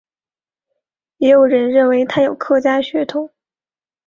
[1.17, 3.29] 也有人认为他有客家血统。